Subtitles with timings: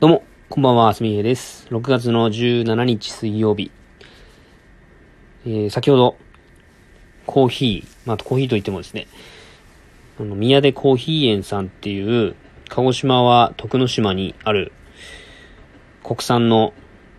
[0.00, 1.66] どうも、こんばんは、すみへです。
[1.70, 3.72] 6月の17日水曜日。
[5.44, 6.16] えー、先ほど、
[7.26, 9.08] コーヒー、まあ、コーヒーといってもですね、
[10.20, 12.36] あの、宮出コーヒー園さんっていう、
[12.68, 14.70] 鹿児島は徳之島にある
[16.04, 16.74] 国産の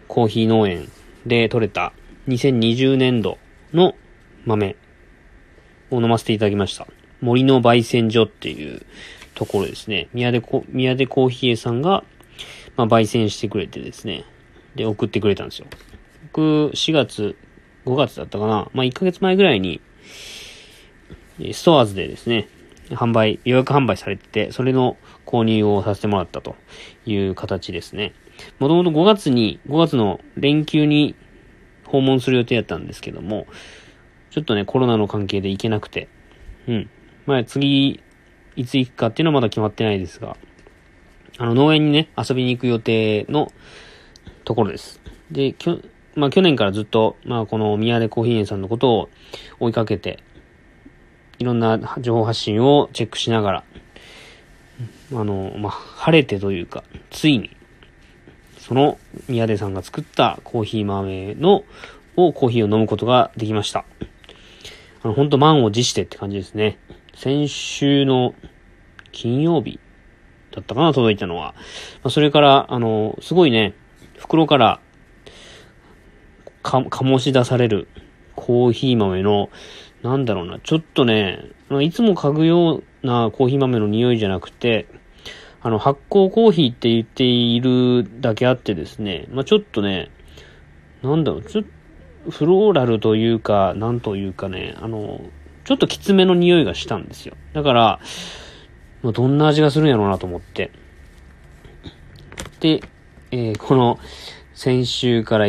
[0.08, 0.90] コーヒー農園
[1.26, 1.92] で採れた
[2.30, 3.40] 2020年度
[3.74, 3.94] の
[4.46, 4.78] 豆
[5.92, 6.88] を飲ませていただきました。
[7.20, 8.86] 森の焙煎所っていう
[9.36, 10.08] ところですね。
[10.14, 12.06] 宮出コ宮出コーヒー園さんが
[12.80, 14.24] まあ、焙煎してくれてですね。
[14.74, 15.68] で、送ってくれたんですよ。
[16.32, 17.36] 僕、4月、
[17.86, 18.70] 5月だったかな。
[18.74, 19.82] まあ、1ヶ月前ぐらいに、
[21.52, 22.48] ストアーズでですね、
[22.92, 24.96] 販売、予約販売されてて、それの
[25.26, 26.56] 購入をさせてもらったと
[27.06, 28.14] いう形ですね。
[28.60, 31.16] もともと5月に、5月の連休に
[31.84, 33.46] 訪問する予定だったんですけども、
[34.30, 36.08] ちょっとね、コロナの関係で行けなくて、
[36.66, 36.90] うん。
[37.26, 38.02] まあ、次、
[38.56, 40.38] いつ行くかっていうのはまだ決まってないですが、
[41.40, 43.54] あの、農園にね、遊びに行く予定の
[44.44, 45.00] ところです。
[45.32, 45.80] で、きょ、
[46.16, 49.10] まあ、去年からずっと、まあ、この宮出コーヒー園さんのことを
[49.62, 50.22] 追いかけて、
[51.38, 53.64] いろんな情報発信をチェックしながら、
[55.14, 57.56] あの、まあ、晴れてというか、ついに、
[58.58, 59.00] その
[59.30, 61.64] 宮出さんが作ったコーヒー豆の、
[62.18, 63.86] をコーヒーを飲むことができました。
[65.04, 66.80] あの、ほんと満を持してって感じですね。
[67.16, 68.36] 先週の
[69.14, 69.80] 金曜日
[70.52, 71.54] だったかな、届いたのは。
[72.04, 73.74] まあ、それから、あの、すごいね、
[74.18, 74.80] 袋から、
[76.64, 77.88] か、醸し出される
[78.36, 79.50] コーヒー豆の、
[80.04, 81.40] なんだろうな、ちょっとね、
[81.82, 84.88] いつも嗅ぐようなコーヒー豆の匂いじゃなくて、
[85.62, 90.10] あの、発酵コーヒーって言っているだけあってですね、まあ、ちょっとね、
[91.02, 95.22] なんだろう、ちょっと、フローラルというか、なんというかね、あの、
[95.64, 97.36] ちょっときつめの匂いがしたんですよ。
[97.54, 98.00] だから、
[99.02, 100.72] まあどんな味がするんやろうなと思って。
[102.60, 102.82] で、
[103.32, 104.00] えー、この、
[104.54, 105.46] 先週から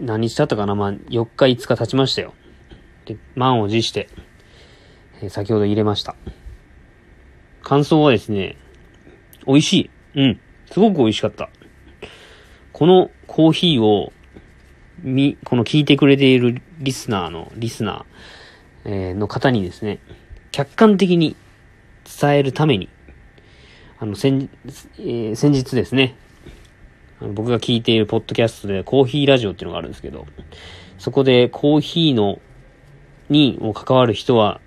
[0.00, 0.74] 何日経ったかな？
[0.74, 2.34] まあ、4日5日経ちましたよ。
[3.04, 4.08] で、満を持して、
[5.22, 6.16] えー、先ほど入れました。
[7.62, 8.56] 感想はですね、
[9.46, 9.90] 美味しい。
[10.16, 10.40] うん。
[10.72, 11.50] すごく美味しかった。
[12.72, 14.12] このコーヒーを、
[15.02, 20.00] み、この聞いてくれているリスナーの、リスナー、えー、の方にですね、
[20.50, 21.36] 客観的に
[22.20, 22.88] 伝えるために、
[23.98, 24.48] あの、先、
[24.98, 26.16] えー、先日ですね、
[27.20, 30.26] あの僕が聞いているポッドキャストでコーヒーラジオっていうのがあるんですけど、
[30.98, 32.40] そこでコーヒーの、
[33.28, 34.60] にも関わる人は、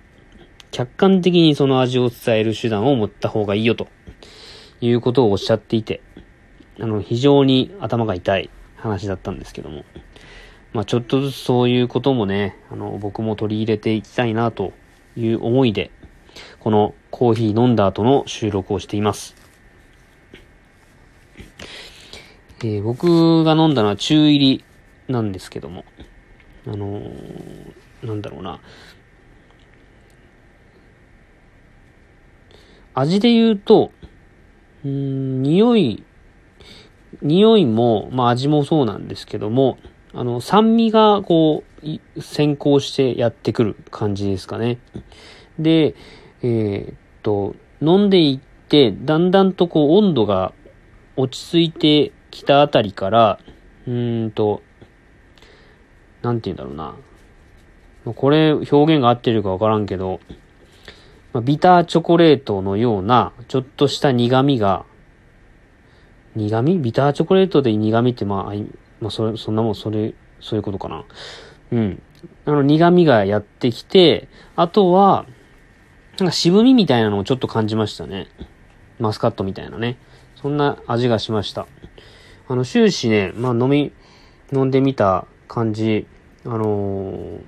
[0.70, 3.88] 客観的にその味を伝える手段を持った方がいいよと、
[4.80, 6.02] いうことをおっしゃっていて、
[6.80, 9.84] あの、非常に頭が痛い話だったんですけども、
[10.72, 14.72] まあちょっとずつそういうこともね、あの、僕も取り入れていきたいなと
[15.16, 15.90] いう思いで、
[16.60, 19.34] このコーヒー飲んだ後の収録をしています。
[22.64, 24.64] えー、僕が飲んだのは中入り
[25.08, 25.84] なんですけども、
[26.66, 28.60] あのー、なんだろうな。
[32.94, 33.90] 味で言うと、
[34.84, 36.04] うん、匂い、
[37.20, 39.78] 匂いも、まあ味もそうなんですけども、
[40.14, 41.64] あの、酸味がこ
[42.16, 44.78] う、先行してやってくる感じですかね。
[45.58, 45.94] で、
[46.42, 50.52] えー、っと、飲んでいって、だんだんとこう温度が
[51.16, 53.38] 落ち着いてきたあたりから、
[53.86, 54.62] うーんと、
[56.22, 58.14] なんて言うんだろうな。
[58.14, 60.20] これ表現が合ってるかわからんけど、
[61.44, 64.84] ビターチョコレートのような、ちょっとした苦味が、
[66.34, 66.78] 苦味？
[66.78, 68.54] ビターチョコレートで苦味ってまあ、
[69.00, 71.04] まあ、それ、そんなもん、それ、そういうことかな。
[71.72, 72.02] うん。
[72.46, 75.26] あの、苦味がやってきて、あとは、
[76.18, 78.28] なんか渋みみたいなのをちょっと感じましたね。
[78.98, 79.96] マスカットみたいなね。
[80.36, 81.66] そんな味がしました。
[82.48, 83.92] あの、終始ね、まあ飲み、
[84.52, 86.06] 飲んでみた感じ、
[86.44, 87.40] あのー、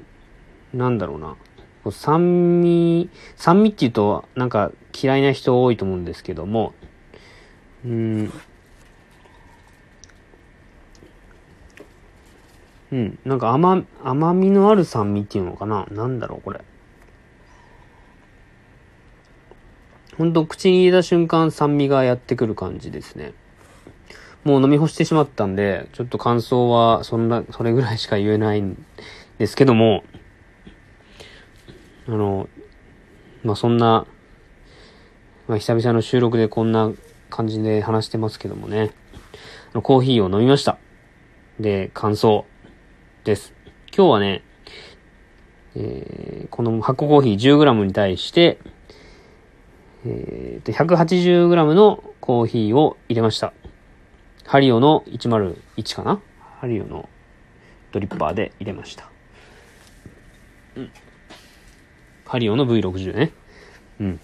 [0.73, 1.37] なんだろうな。
[1.91, 6.73] 酸味、酸味って言うとなんか嫌いな人多いと思うんですけども、
[7.85, 8.33] うん、
[12.93, 16.61] うん、なんか甘、甘みのある酸味っていうのかななんだろうこれ。
[20.17, 23.33] ほんと口に入れた瞬間酸味がやってくる感じですね。
[24.45, 28.85] もう飲み干してしまったんで、ちょっと感想はそんな、それぐらいしか言えないん
[29.39, 30.05] ですけども、
[32.07, 32.49] あの、
[33.43, 34.07] まあ、そんな、
[35.49, 36.93] まあ、久々の収録でこんな
[37.31, 38.93] 感じで話してますけどもね、
[39.73, 40.79] あのコーヒーを飲みました。
[41.59, 42.45] で、感想
[43.25, 43.55] です。
[43.97, 44.43] 今日はね、
[45.75, 48.59] えー、この発酵コーヒー 10g に対して、
[50.07, 53.53] えー、と、180g のコーヒーを入れました。
[54.45, 56.21] ハリオの101かな？
[56.61, 57.09] ハリオの
[57.93, 59.09] ドリッパーで入れました。
[60.77, 60.91] うん。
[62.27, 63.33] ハリオの V60 ね。
[64.01, 64.21] うん。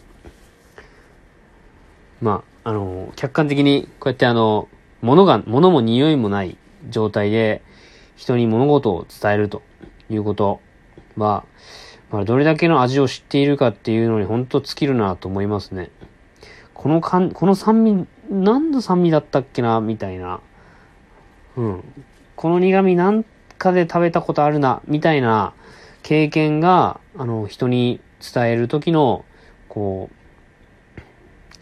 [2.21, 4.69] まあ、あの、客観的にこうやってあの、
[5.01, 6.59] 物が、物も匂いもない
[6.91, 7.63] 状態で
[8.17, 9.63] 人に物事を伝えると
[10.11, 10.61] いうこと
[11.17, 11.45] は、
[12.11, 15.91] まあ、どれだけの味を知っているかっていうのに本当尽きるなと思いますね。
[16.75, 20.41] このかん、この酸味、何の酸味だったっけな、みたいな。
[21.57, 21.85] うん。
[22.35, 23.25] この苦味なん
[23.59, 25.53] かで食べたことあるな、みたいな
[26.03, 29.25] 経験が、あの、人に伝える時の、
[29.69, 31.01] こう、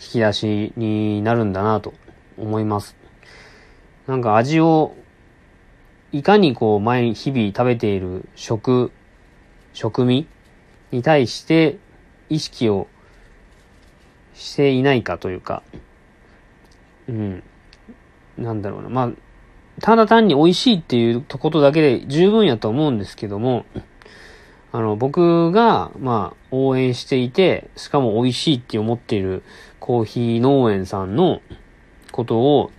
[0.00, 1.92] 引き出しになるんだなと
[2.38, 2.96] 思います。
[4.06, 4.94] なんか味を、
[6.12, 8.92] いかにこう、毎日々食べている食、
[9.74, 10.26] 食味
[10.90, 11.78] に対して
[12.28, 12.86] 意識を
[14.34, 15.62] していないかというか、
[17.08, 17.42] うん。
[18.36, 18.88] なんだろうな。
[18.88, 19.10] まあ、
[19.80, 23.64] ただ単に美味しいっていうことだけで十分やと思うんですけども、
[24.70, 29.42] あの、僕が、まあ、応援していて、しかも美味しいって思っている
[29.80, 31.40] コーヒー農園さんの
[32.12, 32.70] ことを、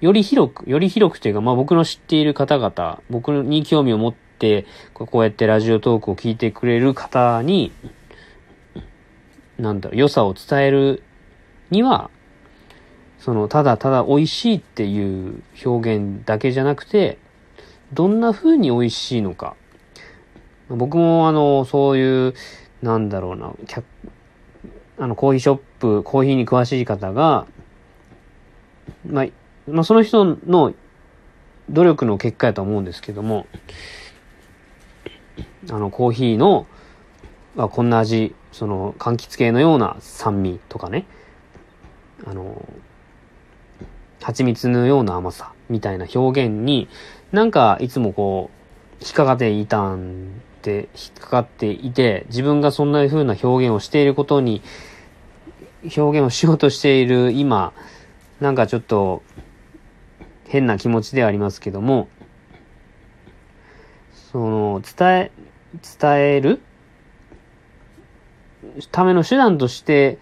[0.00, 4.23] より広く、より広くというか、まあ僕の知っている方々、僕に興味を持って、
[4.94, 7.72] こうやってラジオトークを聞いてくれる方に、
[9.58, 11.02] なんだろう、良さを伝える
[11.70, 12.10] には、
[13.18, 17.18] その、ただただ美味しいっていう表現だけじゃなくて、
[17.92, 19.56] どんな風に美味しいのか。
[20.68, 22.34] 僕もあの、そういう、
[22.82, 23.54] なんだろうな、
[24.98, 27.46] あの、コーヒーショップ、コーヒーに詳しい方が、
[29.06, 29.26] まあ、
[29.68, 30.74] まあ、その人の
[31.70, 33.46] 努力の結果やと思うんですけども、
[35.70, 36.66] あの、コーヒーの、
[37.56, 41.06] あ、こんな味、その、柑橘系のような酸味とかね、
[42.26, 42.66] あの、
[44.20, 46.88] 蜂蜜のような甘さみたいな表現に、
[47.32, 48.50] なんかいつもこ
[49.00, 54.62] う、引っかかっていたんで、引っかかっていて、自分がそんな風な表現をしていることに、
[55.96, 57.74] 表現をしようとしている今、
[58.40, 59.22] なんかちょっと
[60.48, 62.08] 変な気持ちではありますけども、
[64.32, 65.32] その、伝え、
[66.00, 66.60] 伝える？
[68.90, 70.18] ための手段として、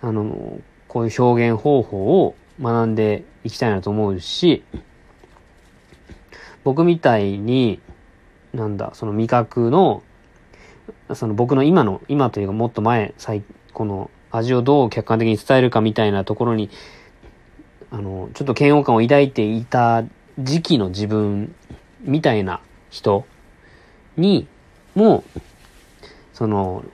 [0.00, 4.64] あの、こういう表現方法を学んでいきたいなと思うし、
[6.64, 7.80] 僕みたいに、
[8.52, 10.02] なんだ、その味覚の、
[11.14, 13.14] その僕の今の、今というかもっと前、
[13.72, 16.70] この味をどう客観的に伝えるかみたいなところに、
[17.90, 20.04] あの、ちょっと嫌悪感を抱いていた
[20.38, 21.54] 時期の自分
[22.00, 23.24] みたいな人
[24.16, 24.46] に
[24.94, 25.24] も、
[26.32, 26.84] その、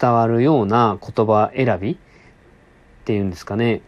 [0.00, 1.96] 伝わるような言葉選びっ
[3.04, 3.80] ていうんですかね。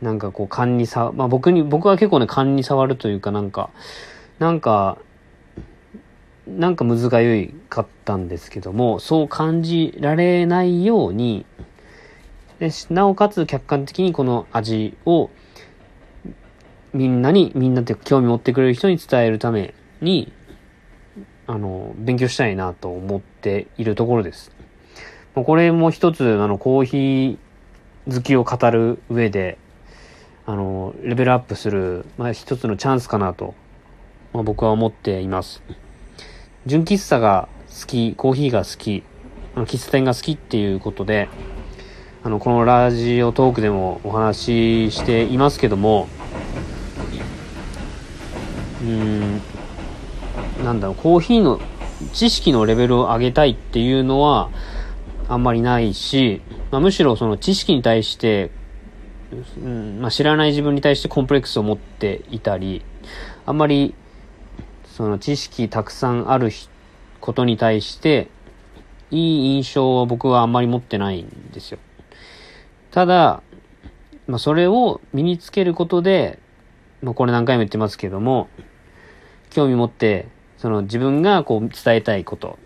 [0.00, 3.70] なんかこう勘にさ、まあ僕に、僕は結構ね勘に触るというかなんか、
[4.38, 4.98] なんか、
[6.46, 11.44] なんか難がゆいかったんですけども、そう感じられないように、
[12.58, 15.30] でなおかつ客観的にこの味を
[16.92, 20.32] みんなに、みんなって興味持ってくれる人に伝えるために、
[21.50, 24.52] あの、勉強したいなと思っているところです。
[25.34, 29.58] これも一つ、あの、コーヒー好きを語る上で、
[30.46, 33.54] あの、レベルアップする、まあ、一つのチャンスかなと、
[34.32, 35.60] まあ、僕は思っています。
[36.66, 39.02] 純喫茶が好き、コーヒーが好き、
[39.56, 41.28] あの喫茶店が好きっていうことで、
[42.22, 46.06] あの、このラジオトークでもお話ししていますけども、
[48.82, 49.42] うん、
[50.64, 51.60] なんだろう、コーヒーの
[52.12, 54.50] 知識のレベルを上げたいっていうのは
[55.28, 58.50] あんまりないし、まあ、むしろその知識に対して、
[59.62, 62.84] うんまあ、知らない自分に対してコンプレックスを持っていたり、
[63.46, 63.94] あんまり
[64.86, 66.50] その知識たくさんある
[67.20, 68.28] ことに対して
[69.10, 71.78] いい印象は僕はあんまり持ってないんですよ。
[72.90, 73.42] ただ、
[74.26, 76.38] まあ、それを身につけることで、
[77.02, 78.48] まあ、これ何回も言ってますけども、
[79.50, 80.28] 興味持って、
[80.60, 82.58] その自分がこう伝えたいこと、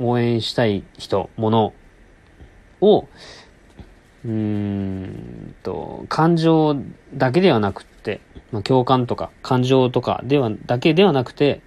[0.00, 1.72] 応援したい人、もの
[2.80, 3.06] を、
[4.24, 6.76] うーんと、感情
[7.14, 8.20] だけではなくって、
[8.50, 11.60] まあ、共感とか感情とかでは、だけではなくて、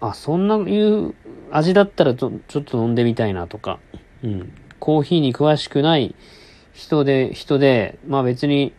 [0.00, 1.12] あ、そんないう
[1.50, 3.80] 味だったらちょちょっと飲んでみたいなとか、
[4.22, 4.52] うん。
[4.78, 6.14] コーヒーに詳しくない
[6.72, 8.74] 人で、人で、まあ別に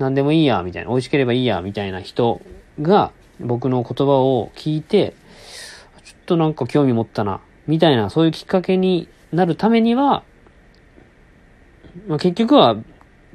[0.00, 2.40] 何でもいいや、みたいな、美味しければいいや、みたいな人
[2.82, 5.14] が僕の言葉を聞いて、
[6.04, 10.22] ちょっとなんか興味持ったな、みたいな、そういうきっかけになるためには、
[12.06, 12.76] まあ、結局は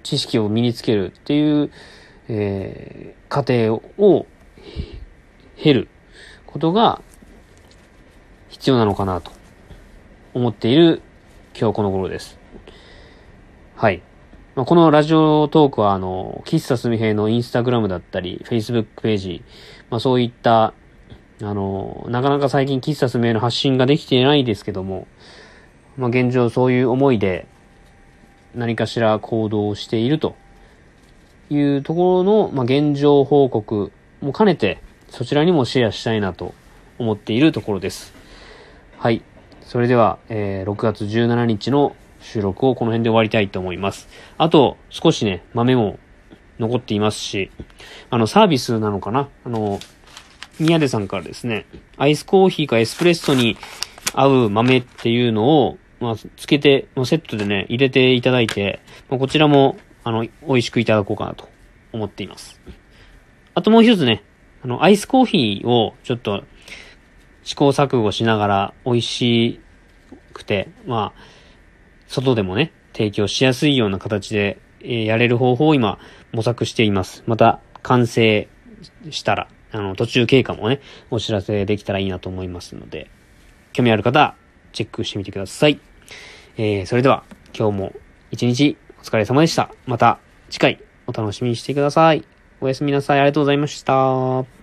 [0.04, 1.72] 知識を身につけるっていう、
[2.28, 4.26] えー、過程を
[5.58, 5.88] 経る
[6.46, 7.02] ことが
[8.50, 9.32] 必要なのかなと
[10.34, 11.02] 思っている
[11.58, 12.40] 今日この頃です。
[13.76, 14.02] はい。
[14.54, 19.44] まあ、このラジオトークは、あの、喫茶すみへいのインスタグラムだったり、フェイスブックページ、
[19.90, 20.74] まあ、そういった、
[21.42, 25.08] あの、なかなか最近喫茶すみへいの発信ができていないですけども、
[25.96, 27.48] まあ、現状そういう思いで
[28.54, 30.36] 何かしら行動していると
[31.50, 36.54] いうところの、まあ、現状報告も兼ねて、そちらにもシェアしたいなと
[37.00, 38.14] 思っているところです。
[38.98, 39.22] はい。
[39.62, 44.08] それでは、えー、6月17日の収録をこの辺で終わりたいと思います。
[44.38, 46.00] あと、少しね、豆も
[46.60, 47.52] 残っていますし、
[48.10, 49.30] あの、サービスなのかな？
[49.44, 49.80] あの、
[50.60, 51.66] 宮出さんからですね、
[51.98, 53.58] アイスコーヒーかエスプレッソに
[54.14, 61.48] 合う豆っていうのを、まあ、つけて、まあ、セットでね、入れていただいて、まあ、こちらも、あの、美味しくいただこうかなと
[61.92, 62.60] 思っています。
[63.54, 64.24] あともう一つね、
[64.64, 66.44] あの、アイスコーヒーをちょっと
[67.44, 69.60] 試行錯誤しながら美味し
[70.34, 71.41] くて、まあ、
[72.12, 75.98] 外でもね、提供しやすいような形で、えー、やれる方法を今
[76.34, 77.24] 模索しています。
[77.26, 78.50] また完成
[79.10, 83.10] したら、あの、途中経過もね、お知らせできたらいいなと思いますので、
[83.72, 84.36] 興味ある方、
[84.74, 85.80] チェックしてみてください。
[86.58, 87.24] えー、それでは、
[87.58, 87.94] 今日も
[88.30, 89.70] 一日お疲れ様でした。
[89.86, 92.26] また次回お楽しみにしてください。
[92.60, 93.20] おやすみなさい。
[93.20, 94.61] ありがとうございました。